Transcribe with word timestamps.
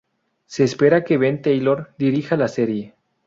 Se 0.47 0.63
espera 0.63 1.03
que 1.03 1.19
Ben 1.19 1.43
Taylor 1.43 1.93
dirija 1.99 2.35
la 2.35 2.47
serie. 2.47 2.95